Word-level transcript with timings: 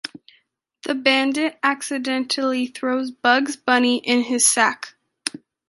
The 0.87 0.95
bandit 0.95 1.59
accidentally 1.61 2.65
throws 2.65 3.11
Bugs 3.11 3.55
Bunny 3.55 3.97
in 3.97 4.21
his 4.21 4.47
sack. 4.47 4.95